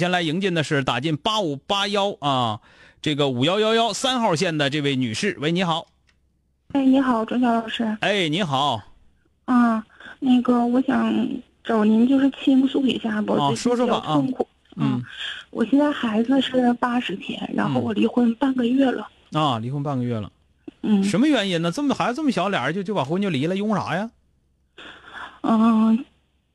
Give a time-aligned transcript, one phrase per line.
[0.00, 2.60] 先来迎进的是打进八五八幺啊，
[3.02, 5.88] 这个五幺幺幺三号线的这位女士，喂，你好。
[6.72, 7.84] 哎，你好，钟晓老师。
[8.00, 8.82] 哎，你好。
[9.44, 9.84] 啊，
[10.18, 11.14] 那个，我想
[11.62, 14.14] 找您就是倾诉一下吧，哦，说说吧啊。
[14.14, 14.48] 痛苦。
[14.76, 15.04] 嗯。
[15.50, 19.06] 我现在孩子是八十天，然后我离婚半个月了。
[19.32, 20.32] 啊，离婚半个月了。
[20.80, 21.04] 嗯。
[21.04, 21.70] 什么原因呢？
[21.70, 24.10] 这么孩子这么小，俩人就就把婚就离了，因为啥呀？
[25.42, 26.02] 嗯。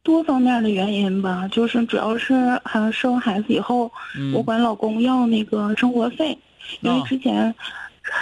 [0.05, 3.91] 多方面的原因吧，就是主要是还生孩子以后，
[4.35, 6.37] 我管老公要那个生活费，
[6.81, 7.53] 因为之前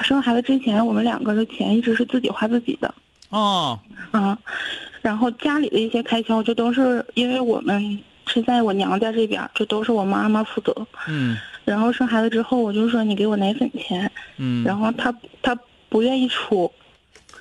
[0.02, 2.96] 生孩子之前，我们两个的钱一直是自己花自己的。
[3.30, 3.78] 哦。
[4.12, 4.38] 啊，
[5.02, 10.74] 然后家里的一些开销，就都是因为我们是在我娘家这边，就都是我妈妈负责。
[11.10, 11.38] 嗯。
[11.66, 14.10] 然后生孩子之后，我就说你给我奶粉钱。
[14.38, 14.64] 嗯。
[14.64, 15.54] 然后他他
[15.90, 16.72] 不愿意出，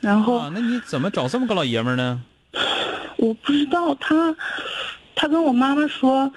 [0.01, 0.39] 然后。
[0.39, 2.21] 啊，那你怎么找这么个老爷们呢？
[3.23, 4.35] 我不知道他，
[5.15, 6.29] 他跟我妈妈说，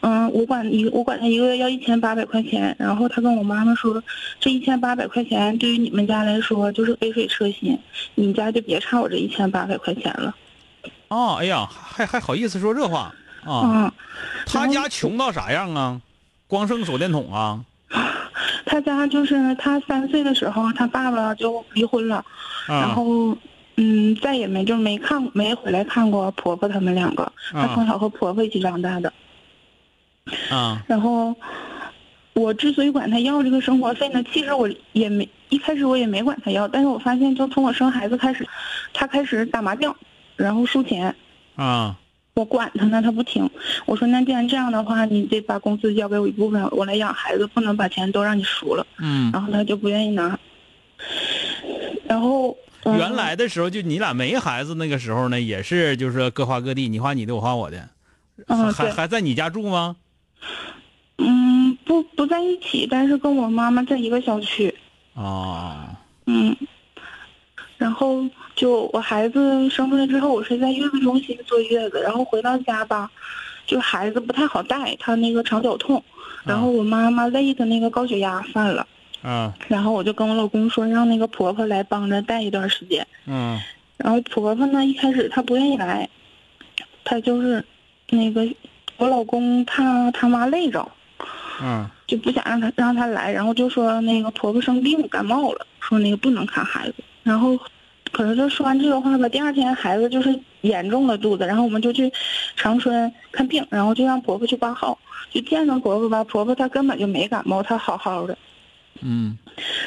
[0.00, 4.02] 嗯，我管一我管他一个月要一千八百块钱，然后他跟我妈妈说，
[4.40, 7.78] 这一千八百块钱对于你们家来说就是杯水车薪，
[8.16, 10.34] 你们家就别差我这一千八百块钱了。
[11.06, 13.62] 哦，哎呀，还还好意思说这话啊？
[13.62, 13.92] 嗯，
[14.46, 16.00] 他家穷到啥样啊？
[16.48, 17.60] 光剩手电筒啊？
[18.64, 22.24] 他家就是他三岁的时候，他爸爸就离婚了，
[22.66, 23.38] 然后。
[23.78, 29.12] 嗯，再也没就没看没回来看过婆婆他们两个，她从小和婆婆一起长大的。
[30.50, 30.82] 啊。
[30.86, 31.36] 然后，
[32.32, 38.48] 我之所以管她要这个生活费呢，其实我也没一开始我也没管她要，但是我发现就从我生孩子开始，
[38.94, 39.94] 她开始打麻将，
[40.36, 41.14] 然后输钱。
[41.56, 41.98] 啊。
[42.32, 43.50] 我管他呢，他不听。
[43.84, 48.86] 我说那既然这样的话，你得把工资交给我一部分，我来养孩子，不能把钱都让你输了。
[48.98, 49.30] 嗯。
[49.32, 50.38] 然后他就不愿意拿。
[52.08, 52.56] 然后。
[52.94, 57.88] 原来的时候，就你俩没孩子那个时候呢，也是就是各花各地，你花你的，我花我的。
[58.46, 59.96] 嗯，还还在你家住吗？
[61.18, 64.74] 嗯，不不在一起，但是跟我妈妈在一个小区。
[65.14, 65.88] 哦。
[66.26, 66.56] 嗯。
[67.78, 68.24] 然后
[68.54, 73.10] 就我孩子生出来之后，我是在月子中心坐月子，然后回到家吧，
[73.66, 76.02] 就孩子不太好带，他那个肠绞痛，
[76.44, 78.86] 然后我妈妈累的那个高血压犯了。
[79.28, 83.04] 嗯，然后我就跟我老公说，让那个婆婆来帮着带一段时间。
[83.26, 83.60] 嗯，
[83.96, 86.08] 然后婆婆呢，一开始她不愿意来，
[87.02, 87.64] 她就是，
[88.10, 88.46] 那个
[88.98, 90.88] 我老公怕他妈累着，
[91.60, 96.94] 嗯，就不想让她让她来，然后就说那个婆婆生病感冒了，说那个不能看孩子。
[97.24, 97.58] 然后，
[98.12, 102.12] 可是就说完这个话吧，第二天孩子就是严重了肚子，然后我们就去
[102.54, 104.96] 长春看病，然后就让婆婆去挂号，
[105.32, 108.38] 就见着婆婆吧，婆婆她根本就没感冒，她好好的。
[109.02, 109.36] 嗯，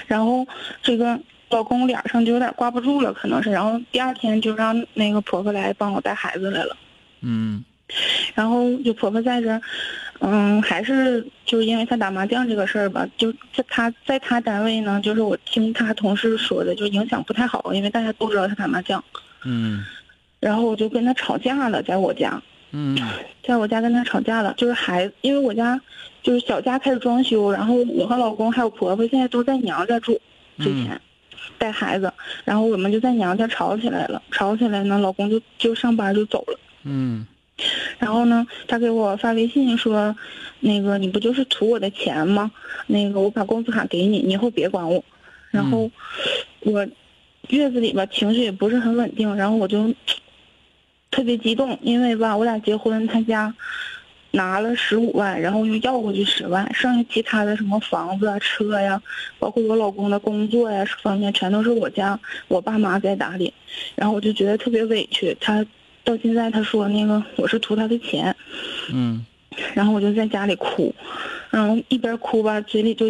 [0.08, 0.46] 然后
[0.82, 3.52] 这个老公脸上就有点挂不住了，可能是。
[3.52, 6.78] 然后第二天就让那个婆婆来帮我带孩子来了。
[7.22, 7.64] 嗯，
[8.36, 9.62] 然后就婆婆在这，
[10.20, 19.04] 嗯，还是就是因为他打麻将这个事儿吧，就在他在他单位呢，就是我听他同事说的，就影响不太好，因为大家都知道他打麻将。
[19.44, 19.84] 嗯，
[20.40, 22.42] 然后我就跟他吵架了，在我家。
[22.72, 22.96] 嗯，
[23.44, 25.82] 在我家跟他吵架了，就是孩子，因为我家
[26.22, 30.22] 就是小家开始装修，然后我和老公还有婆婆现在都在娘家住，
[30.60, 31.02] 之前
[31.58, 32.14] 带孩子，
[32.46, 36.60] 然后我们就在娘家吵起来了，吵起来呢，老公就就上班就走了。
[36.84, 37.26] 嗯，
[37.98, 40.16] 然后呢，他给我发微信说，
[40.60, 42.52] 那个你不就是图我的钱吗？
[42.86, 45.04] 那个我把工资卡给你，你以后别管我。
[45.50, 45.90] 然后
[46.60, 46.88] 我
[47.48, 49.92] 月子里吧情绪也不是很稳定，然后我就。
[51.12, 53.54] 特别激动，因为吧，我俩结婚，他家
[54.32, 59.02] 拿了十五万，然后又要回去十万，剩下其他的什么房子啊、车呀，
[59.40, 63.54] 包括我老公的工作呀方面，全都是我家我爸妈在打理。
[63.96, 65.66] 然后我就觉得特别委屈，他
[66.04, 68.36] 到现在他说那个我是图他的钱，
[68.94, 69.26] 嗯，
[69.74, 70.94] 然后我就在家里哭，
[71.50, 73.08] 然后一边哭吧，嘴里就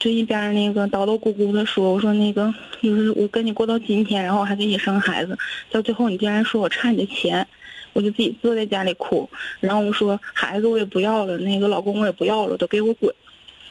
[0.00, 2.52] 就一边那个叨叨咕咕的说：“我说那个
[2.82, 5.38] 就是我跟你过到今天，然后我还给你生孩子，
[5.70, 7.46] 到最后你竟然说我差你的钱。”
[7.92, 13.12] 我就自己坐在家里哭，然后我说孩子我也不要了，那个老公我也不要了，都给我滚。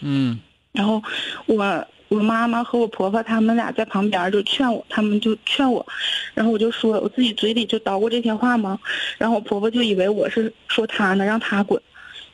[0.01, 0.37] 嗯
[0.73, 1.01] 然后
[1.45, 5.87] 我我妈妈和我婆婆他们俩在旁边就劝我，他们就劝我，
[6.33, 8.77] 然后我就说我自己嘴里就叨过这些话嘛，
[9.17, 11.81] 然后我婆婆就以为我是说他呢，让他滚，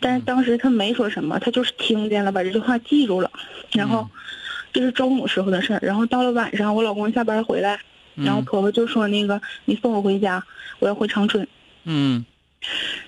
[0.06, 3.32] 但是当时他没说什么，他就是听见了，把这句话记住了，
[3.72, 4.08] 然后
[4.72, 7.80] 这是中午时候的事儿，然后到了晚上，我老公下班回来，
[8.14, 10.44] 然后婆婆就说那个你送我回家，
[10.78, 11.48] 我要回长春。
[11.86, 12.24] 嗯。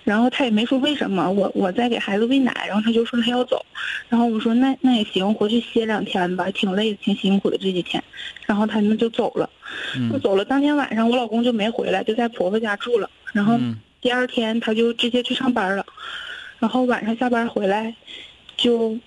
[0.04, 3.64] 然后他也没说为什么，我我在给孩子喂奶，然后他就说他要走，
[4.10, 8.04] 然后我说那那也行，回去歇两天吧，挺累的，挺辛苦的这几天，
[8.48, 9.48] 然后他们就走了，
[10.10, 10.44] 就嗯走了。
[10.44, 13.80] 当天晚上我老公就没回来，就在婆婆家住了，然后嗯。
[14.00, 15.84] 第二天他就直接去上班了，
[16.60, 17.96] 然后晚上下班回来，
[18.56, 18.98] 就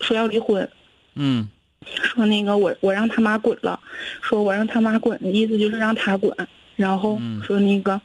[0.00, 0.68] 说要离婚，
[1.14, 1.48] 嗯
[1.84, 3.78] 说那个我我让他妈滚了，
[4.20, 6.34] 说我让他妈滚的意思就是让他滚，
[6.74, 8.00] 然后嗯说那个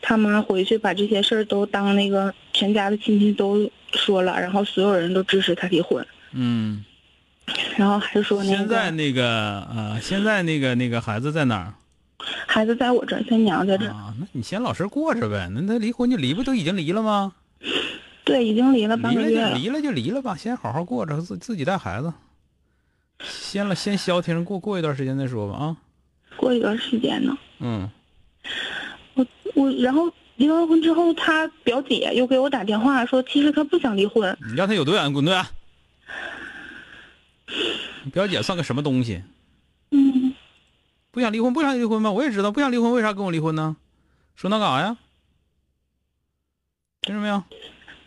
[0.00, 6.84] 他妈回去把这些事儿都当那个全家的亲戚都说了，然后所有人都支持他离婚，嗯。
[7.76, 11.74] 然后还说那现在那个呃，现在那个那个孩子在哪儿
[12.46, 14.14] 孩子在我这儿，在娘在这儿，啊？
[14.18, 15.50] 那你先老实过着呗。
[15.52, 17.32] 那他离婚就离，不都已经离了吗？
[18.24, 22.12] 对，已经离了半个月离了就离了吧，先好好过着，自自己带孩子。
[23.20, 25.76] 先了，先消停过过一段时间再说吧啊。
[26.36, 27.90] 过一段时间呢，嗯
[29.14, 35.44] 我我然后离完婚之后，他表姐又给我打电话说，其实他不想离婚，你让他有多远滚多远。
[38.04, 39.22] 你表姐算个什么东西？
[39.90, 40.34] 嗯，
[41.10, 42.10] 不想离婚，不想离婚吗？
[42.10, 43.76] 我也知道，不想离婚，为啥跟我离婚呢？
[44.34, 44.96] 说那干啥呀？
[47.02, 47.42] 听着没有？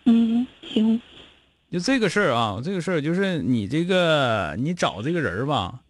[0.06, 1.02] 嗯，行，
[1.72, 5.82] 就这个事儿啊，这个事儿就是你这个你找这个人儿吧，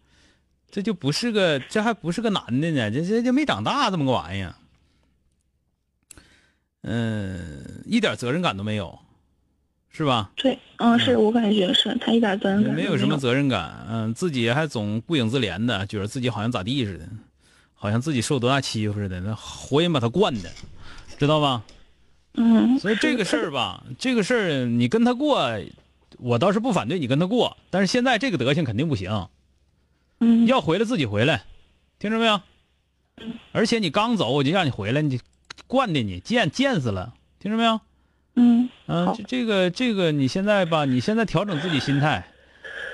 [0.70, 4.54] 这就不是个，这还不是个男的呢，这这就没长大这么个玩意儿。
[6.82, 8.98] 嗯，一点责任感都没有，
[9.90, 10.30] 是吧？
[10.36, 17.06] 对，嗯，是我感觉是他一点责任感都没有什么责任感，嗯，自己还总顾影自怜的，觉得自己好像咋地似的，
[17.74, 20.50] 好像自己受多大欺负似的，那活人把他惯的，
[21.18, 21.62] 知道吧？
[22.36, 25.50] 嗯，所以这个事儿吧，这个事儿你跟他过，
[26.18, 29.28] 我倒是不反对你跟他过，但是现在这个德行肯定不行，
[30.20, 31.44] 嗯，要回来自己回来，
[31.98, 32.40] 听着没有？
[33.52, 35.18] 而且你刚走我就让你回来，你
[35.66, 37.80] 惯的你贱贱死了，听着没有？
[38.34, 42.26] 嗯，嗯、好这这个这个你现在吧，你现在调整自己心态，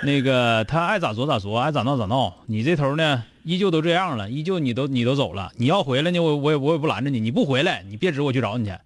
[0.05, 8.79] 那个他爱咋作咋作，爱咋闹咋闹，你这头呢依旧都这样了，依旧你都你都走了，你要回来呢，我我也我也不拦着你，你不回来，你别指我去找你去，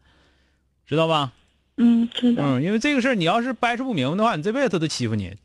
[0.87, 1.33] 知道吧？
[1.79, 5.37] 嗯，知道，嗯，因为这个事儿你要是掰扯不明白的话，你这辈子他都欺负你，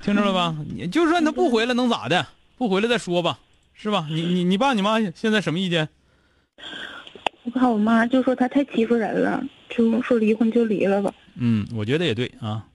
[0.00, 0.56] 听着了吧？
[0.74, 2.26] 你就算他不回来能咋的？
[2.56, 3.38] 不回来再说吧，
[3.74, 4.06] 是吧？
[4.10, 5.88] 你你你爸你妈现在什么意见？
[7.42, 11.12] 我看我妈就说他太欺负人了，就说离婚就离了吧。
[11.34, 12.66] 嗯，我觉得也对啊。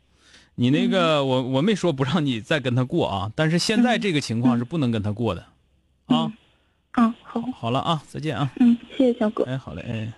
[0.56, 5.42] 你那个，我我没说不让你再跟他过啊，但是现在这个情况是不能跟他过的，
[6.06, 6.31] 啊。
[6.98, 8.51] 嗯，好，好了啊，再见啊。
[8.60, 9.44] 嗯，谢谢小哥。
[9.45, 10.13] 哎，好嘞，哎。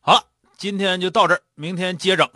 [0.00, 0.24] 好了，
[0.58, 2.30] 今天就到这儿，明天接着。